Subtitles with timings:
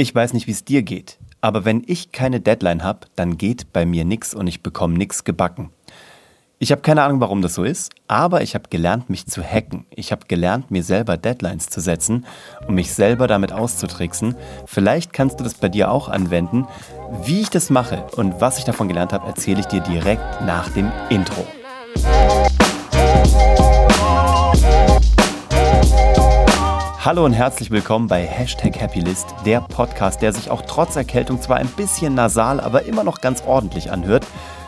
[0.00, 3.70] Ich weiß nicht, wie es dir geht, aber wenn ich keine Deadline habe, dann geht
[3.74, 5.68] bei mir nichts und ich bekomme nichts gebacken.
[6.58, 9.84] Ich habe keine Ahnung, warum das so ist, aber ich habe gelernt, mich zu hacken.
[9.90, 12.24] Ich habe gelernt, mir selber Deadlines zu setzen
[12.66, 14.36] und mich selber damit auszutricksen.
[14.64, 16.66] Vielleicht kannst du das bei dir auch anwenden.
[17.24, 20.70] Wie ich das mache und was ich davon gelernt habe, erzähle ich dir direkt nach
[20.70, 21.46] dem Intro.
[27.02, 31.56] Hallo und herzlich willkommen bei Hashtag Happylist, der Podcast, der sich auch trotz Erkältung zwar
[31.56, 34.26] ein bisschen nasal, aber immer noch ganz ordentlich anhört.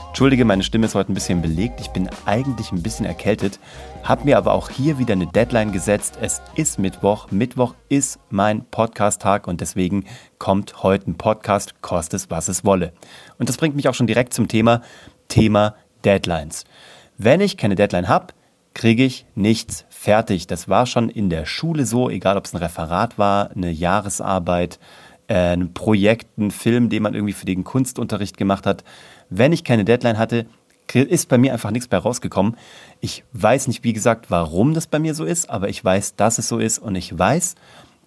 [0.08, 1.78] Entschuldige, meine Stimme ist heute ein bisschen belegt.
[1.82, 3.60] Ich bin eigentlich ein bisschen erkältet,
[4.02, 6.16] habe mir aber auch hier wieder eine Deadline gesetzt.
[6.22, 7.30] Es ist Mittwoch.
[7.30, 10.06] Mittwoch ist mein Podcast-Tag und deswegen
[10.38, 12.94] kommt heute ein Podcast, koste es, was es wolle.
[13.38, 14.80] Und das bringt mich auch schon direkt zum Thema,
[15.28, 16.64] Thema Deadlines.
[17.18, 18.28] Wenn ich keine Deadline habe,
[18.74, 20.46] kriege ich nichts fertig.
[20.46, 24.78] Das war schon in der Schule so, egal ob es ein Referat war, eine Jahresarbeit,
[25.28, 28.84] äh, ein Projekt, ein Film, den man irgendwie für den Kunstunterricht gemacht hat.
[29.30, 30.46] Wenn ich keine Deadline hatte,
[30.94, 32.56] ist bei mir einfach nichts mehr rausgekommen.
[33.00, 36.38] Ich weiß nicht, wie gesagt, warum das bei mir so ist, aber ich weiß, dass
[36.38, 37.54] es so ist und ich weiß,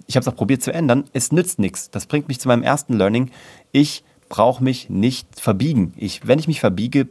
[0.08, 1.90] ich habe es auch probiert zu ändern, es nützt nichts.
[1.90, 3.32] Das bringt mich zu meinem ersten Learning.
[3.72, 5.94] Ich brauche mich nicht verbiegen.
[5.98, 7.08] Ich, wenn ich mich verbiege,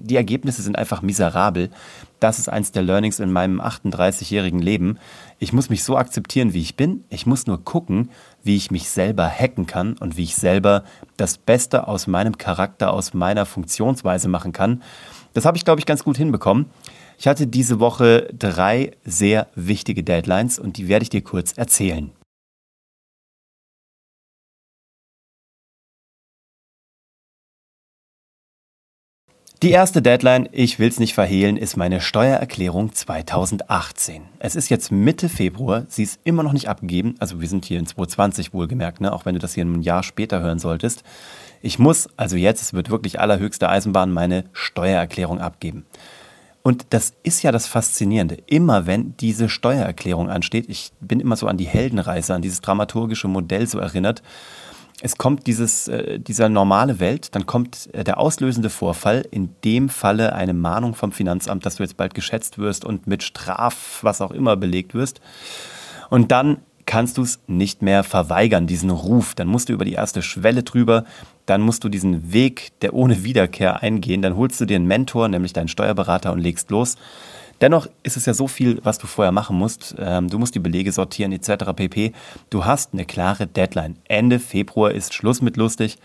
[0.00, 1.70] die Ergebnisse sind einfach miserabel.
[2.18, 4.98] Das ist eins der Learnings in meinem 38-jährigen Leben.
[5.38, 7.04] Ich muss mich so akzeptieren, wie ich bin.
[7.08, 8.10] Ich muss nur gucken,
[8.42, 10.84] wie ich mich selber hacken kann und wie ich selber
[11.16, 14.82] das Beste aus meinem Charakter, aus meiner Funktionsweise machen kann.
[15.32, 16.66] Das habe ich, glaube ich, ganz gut hinbekommen.
[17.18, 22.10] Ich hatte diese Woche drei sehr wichtige Deadlines und die werde ich dir kurz erzählen.
[29.62, 34.22] Die erste Deadline, ich will es nicht verhehlen, ist meine Steuererklärung 2018.
[34.38, 37.78] Es ist jetzt Mitte Februar, sie ist immer noch nicht abgegeben, also wir sind hier
[37.78, 39.12] in 2020 wohlgemerkt, ne?
[39.12, 41.02] auch wenn du das hier ein Jahr später hören solltest.
[41.60, 45.84] Ich muss also jetzt, es wird wirklich allerhöchste Eisenbahn, meine Steuererklärung abgeben.
[46.62, 48.38] Und das ist ja das Faszinierende.
[48.46, 53.28] Immer wenn diese Steuererklärung ansteht, ich bin immer so an die Heldenreise, an dieses dramaturgische
[53.28, 54.22] Modell so erinnert,
[55.02, 59.88] es kommt dieses, äh, dieser normale Welt, dann kommt äh, der auslösende Vorfall, in dem
[59.88, 64.20] Falle eine Mahnung vom Finanzamt, dass du jetzt bald geschätzt wirst und mit Straf, was
[64.20, 65.20] auch immer, belegt wirst.
[66.10, 69.34] Und dann kannst du es nicht mehr verweigern, diesen Ruf.
[69.34, 71.04] Dann musst du über die erste Schwelle drüber,
[71.46, 75.28] dann musst du diesen Weg der ohne Wiederkehr eingehen, dann holst du dir einen Mentor,
[75.28, 76.96] nämlich deinen Steuerberater und legst los.
[77.60, 79.94] Dennoch ist es ja so viel, was du vorher machen musst.
[79.98, 81.72] Ähm, du musst die Belege sortieren etc.
[81.76, 82.12] pp.
[82.48, 83.96] Du hast eine klare Deadline.
[84.08, 85.98] Ende Februar ist Schluss mit lustig.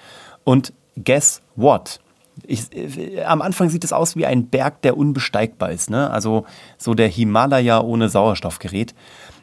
[0.43, 1.99] Und guess what?
[2.45, 5.89] Ich, äh, am Anfang sieht es aus wie ein Berg, der unbesteigbar ist.
[5.89, 6.09] Ne?
[6.11, 6.45] Also
[6.77, 8.93] so der Himalaya ohne Sauerstoffgerät.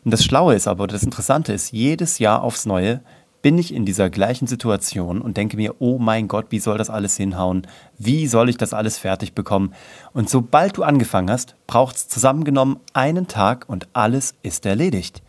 [0.05, 3.01] Und das Schlaue ist aber, das Interessante ist, jedes Jahr aufs Neue
[3.42, 6.91] bin ich in dieser gleichen Situation und denke mir, oh mein Gott, wie soll das
[6.91, 7.66] alles hinhauen?
[7.98, 9.75] Wie soll ich das alles fertig bekommen?
[10.12, 15.22] Und sobald du angefangen hast, braucht es zusammengenommen einen Tag und alles ist erledigt.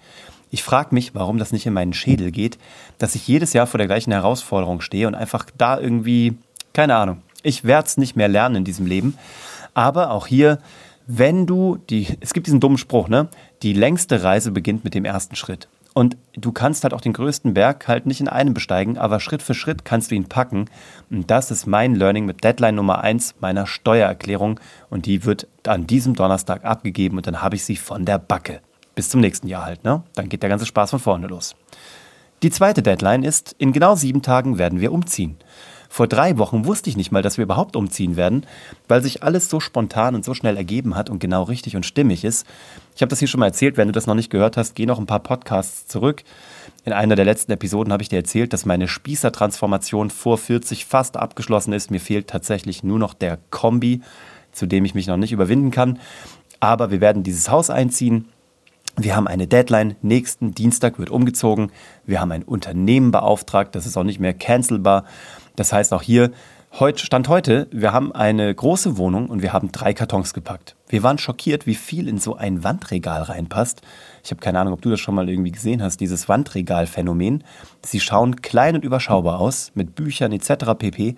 [0.51, 2.59] Ich frage mich, warum das nicht in meinen Schädel geht,
[3.00, 6.38] dass ich jedes Jahr vor der gleichen Herausforderung stehe und einfach da irgendwie,
[6.74, 9.18] keine Ahnung, ich werde es nicht mehr lernen in diesem Leben.
[9.74, 10.59] Aber auch hier,
[11.07, 13.28] wenn du die, es gibt diesen dummen Spruch, ne?
[13.63, 15.68] Die längste Reise beginnt mit dem ersten Schritt.
[15.94, 19.44] Und du kannst halt auch den größten Berg halt nicht in einem besteigen, aber Schritt
[19.44, 20.66] für Schritt kannst du ihn packen.
[21.12, 24.59] Und das ist mein Learning mit Deadline Nummer 1 meiner Steuererklärung.
[24.90, 28.62] Und die wird an diesem Donnerstag abgegeben und dann habe ich sie von der Backe.
[28.96, 30.04] Bis zum nächsten Jahr halt, ne?
[30.16, 31.56] Dann geht der ganze Spaß von vorne los.
[32.42, 35.38] Die zweite Deadline ist, in genau sieben Tagen werden wir umziehen.
[35.94, 38.48] Vor drei Wochen wusste ich nicht mal, dass wir überhaupt umziehen werden,
[38.88, 42.26] weil sich alles so spontan und so schnell ergeben hat und genau richtig und stimmig
[42.26, 42.48] ist.
[42.96, 44.88] Ich habe das hier schon mal erzählt, wenn du das noch nicht gehört hast, geh
[44.88, 46.24] noch ein paar Podcasts zurück.
[46.84, 51.16] In einer der letzten Episoden habe ich dir erzählt, dass meine Spießer-Transformation vor 40 fast
[51.16, 51.92] abgeschlossen ist.
[51.92, 54.02] Mir fehlt tatsächlich nur noch der Kombi,
[54.52, 56.00] zu dem ich mich noch nicht überwinden kann.
[56.60, 58.30] Aber wir werden dieses Haus einziehen.
[58.96, 61.72] Wir haben eine Deadline, nächsten Dienstag wird umgezogen.
[62.06, 65.06] Wir haben ein Unternehmen beauftragt, das ist auch nicht mehr cancelbar.
[65.56, 66.32] Das heißt auch hier,
[66.80, 70.76] heute, Stand heute, wir haben eine große Wohnung und wir haben drei Kartons gepackt.
[70.94, 73.81] Wir waren schockiert, wie viel in so ein Wandregal reinpasst.
[74.24, 77.44] Ich habe keine Ahnung, ob du das schon mal irgendwie gesehen hast, dieses Wandregal-Phänomen.
[77.81, 80.78] Sie schauen klein und überschaubar aus, mit Büchern etc.
[80.78, 81.16] pp.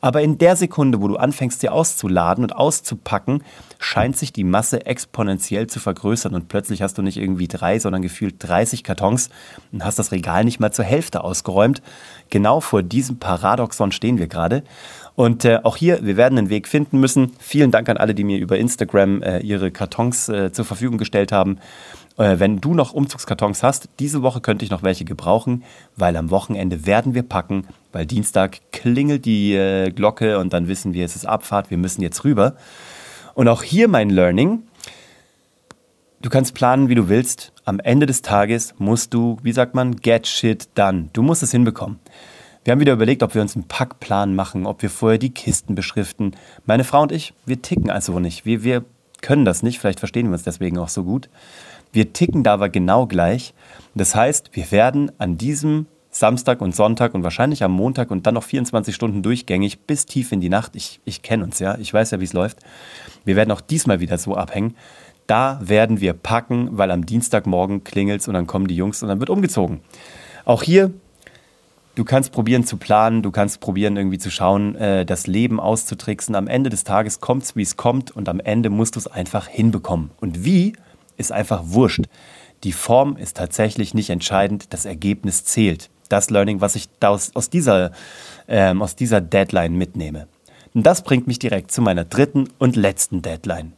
[0.00, 3.44] Aber in der Sekunde, wo du anfängst, sie auszuladen und auszupacken,
[3.78, 8.00] scheint sich die Masse exponentiell zu vergrößern und plötzlich hast du nicht irgendwie drei, sondern
[8.00, 9.28] gefühlt 30 Kartons
[9.72, 11.82] und hast das Regal nicht mal zur Hälfte ausgeräumt.
[12.30, 14.62] Genau vor diesem Paradoxon stehen wir gerade.
[15.18, 17.32] Und äh, auch hier, wir werden einen Weg finden müssen.
[17.40, 21.32] Vielen Dank an alle, die mir über Instagram äh, ihre Kartons äh, zur Verfügung gestellt
[21.32, 21.58] haben.
[22.18, 25.62] Äh, wenn du noch Umzugskartons hast, diese Woche könnte ich noch welche gebrauchen,
[25.96, 30.94] weil am Wochenende werden wir packen, weil Dienstag klingelt die äh, Glocke und dann wissen
[30.94, 32.56] wir, es ist Abfahrt, wir müssen jetzt rüber.
[33.34, 34.64] Und auch hier mein Learning.
[36.20, 37.52] Du kannst planen, wie du willst.
[37.64, 41.10] Am Ende des Tages musst du, wie sagt man, get shit done.
[41.12, 42.00] Du musst es hinbekommen.
[42.64, 45.76] Wir haben wieder überlegt, ob wir uns einen Packplan machen, ob wir vorher die Kisten
[45.76, 46.32] beschriften.
[46.66, 48.44] Meine Frau und ich, wir ticken also nicht.
[48.44, 48.84] Wir, wir
[49.22, 51.28] können das nicht, vielleicht verstehen wir uns deswegen auch so gut.
[51.92, 53.54] Wir ticken da aber genau gleich.
[53.94, 58.34] Das heißt, wir werden an diesem Samstag und Sonntag und wahrscheinlich am Montag und dann
[58.34, 60.74] noch 24 Stunden durchgängig bis tief in die Nacht.
[60.74, 62.58] Ich, ich kenne uns ja, ich weiß ja, wie es läuft.
[63.24, 64.74] Wir werden auch diesmal wieder so abhängen.
[65.26, 69.20] Da werden wir packen, weil am Dienstagmorgen klingelt und dann kommen die Jungs und dann
[69.20, 69.80] wird umgezogen.
[70.44, 70.92] Auch hier
[71.98, 76.36] du kannst probieren zu planen, du kannst probieren irgendwie zu schauen, äh, das Leben auszutricksen.
[76.36, 79.08] Am Ende des Tages kommt es, wie es kommt und am Ende musst du es
[79.08, 80.12] einfach hinbekommen.
[80.20, 80.74] Und wie
[81.16, 82.04] ist einfach wurscht.
[82.62, 85.90] Die Form ist tatsächlich nicht entscheidend, das Ergebnis zählt.
[86.08, 87.90] Das Learning, was ich aus, aus, dieser,
[88.46, 90.28] ähm, aus dieser Deadline mitnehme.
[90.74, 93.72] Und das bringt mich direkt zu meiner dritten und letzten Deadline.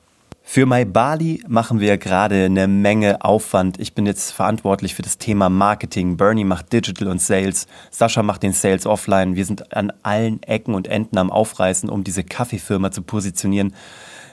[0.52, 3.78] Für MyBali machen wir gerade eine Menge Aufwand.
[3.78, 6.16] Ich bin jetzt verantwortlich für das Thema Marketing.
[6.16, 7.68] Bernie macht Digital und Sales.
[7.92, 9.36] Sascha macht den Sales offline.
[9.36, 13.74] Wir sind an allen Ecken und Enden am Aufreißen, um diese Kaffeefirma zu positionieren.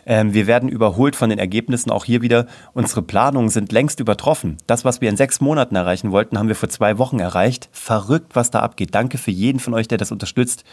[0.07, 1.92] Ähm, wir werden überholt von den Ergebnissen.
[1.92, 4.57] Auch hier wieder, unsere Planungen sind längst übertroffen.
[4.65, 7.68] Das, was wir in sechs Monaten erreichen wollten, haben wir vor zwei Wochen erreicht.
[7.74, 8.95] Verrückt, was da abgeht.
[8.95, 10.63] Danke für jeden von euch, der das unterstützt,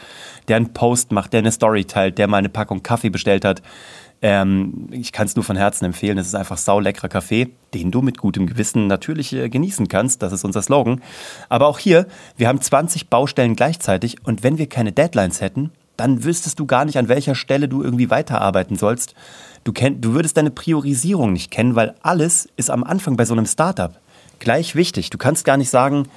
[0.46, 3.60] der einen Post macht, der eine Story teilt, der mal eine Packung Kaffee bestellt hat.
[4.22, 6.16] Ähm, ich kann es nur von Herzen empfehlen.
[6.16, 10.22] Es ist einfach sauleckerer Kaffee, den du mit gutem Gewissen natürlich äh, genießen kannst.
[10.22, 11.02] Das ist unser Slogan.
[11.48, 16.24] Aber auch hier, wir haben 20 Baustellen gleichzeitig und wenn wir keine Deadlines hätten, dann
[16.24, 19.14] wüsstest du gar nicht, an welcher Stelle du irgendwie weiterarbeiten sollst.
[19.64, 23.34] Du, kenn, du würdest deine Priorisierung nicht kennen, weil alles ist am Anfang bei so
[23.34, 23.98] einem Startup
[24.38, 25.10] gleich wichtig.
[25.10, 26.08] Du kannst gar nicht sagen,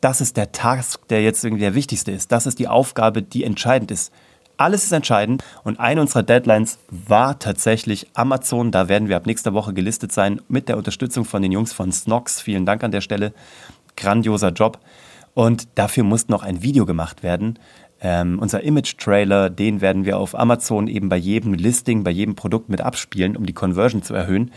[0.00, 2.30] das ist der Task, der jetzt irgendwie der wichtigste ist.
[2.30, 4.12] Das ist die Aufgabe, die entscheidend ist.
[4.56, 8.72] Alles ist entscheidend und eine unserer Deadlines war tatsächlich Amazon.
[8.72, 11.92] Da werden wir ab nächster Woche gelistet sein mit der Unterstützung von den Jungs von
[11.92, 12.40] Snox.
[12.40, 13.32] Vielen Dank an der Stelle.
[13.96, 14.80] Grandioser Job.
[15.34, 17.58] Und dafür muss noch ein Video gemacht werden.
[18.00, 22.68] Ähm, unser Image-Trailer, den werden wir auf Amazon eben bei jedem Listing, bei jedem Produkt
[22.68, 24.52] mit abspielen, um die Conversion zu erhöhen.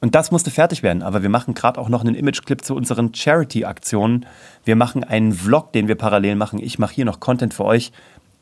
[0.00, 3.12] Und das musste fertig werden, aber wir machen gerade auch noch einen Image-Clip zu unseren
[3.12, 4.26] Charity-Aktionen.
[4.64, 6.60] Wir machen einen Vlog, den wir parallel machen.
[6.62, 7.92] Ich mache hier noch Content für euch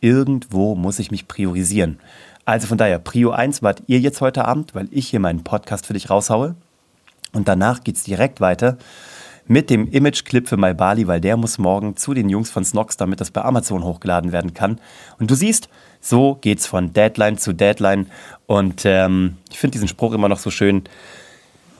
[0.01, 1.99] irgendwo muss ich mich priorisieren.
[2.45, 5.87] Also von daher, Prio 1 wart ihr jetzt heute Abend, weil ich hier meinen Podcast
[5.87, 6.55] für dich raushaue.
[7.33, 8.79] Und danach geht es direkt weiter
[9.49, 13.21] mit dem Image-Clip für MyBali, weil der muss morgen zu den Jungs von Snox, damit
[13.21, 14.81] das bei Amazon hochgeladen werden kann.
[15.19, 15.69] Und du siehst,
[16.01, 18.07] so geht es von Deadline zu Deadline.
[18.47, 20.85] Und ähm, ich finde diesen Spruch immer noch so schön.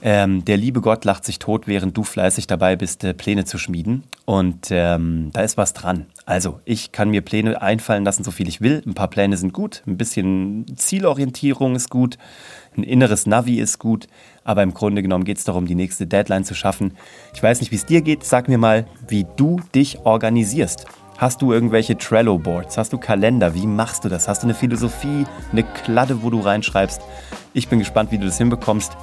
[0.01, 3.57] Ähm, der liebe Gott lacht sich tot, während du fleißig dabei bist, äh, Pläne zu
[3.57, 4.03] schmieden.
[4.29, 6.05] Und ähm, da ist was dran.
[6.25, 8.83] Also, ich kann mir Pläne einfallen lassen, so viel ich will.
[8.85, 12.17] Ein paar Pläne sind gut, ein bisschen Zielorientierung ist gut,
[12.75, 14.07] ein inneres Navi ist gut,
[14.43, 16.97] aber im Grunde genommen geht es darum, die nächste Deadline zu schaffen.
[17.33, 18.25] Ich weiß nicht, wie es dir geht.
[18.25, 20.87] Sag mir mal, wie du dich organisierst.
[21.17, 22.77] Hast du irgendwelche Trello-Boards?
[22.77, 23.55] Hast du Kalender?
[23.55, 24.27] Wie machst du das?
[24.27, 27.01] Hast du eine Philosophie, eine Kladde, wo du reinschreibst?
[27.53, 28.95] Ich bin gespannt, wie du das hinbekommst.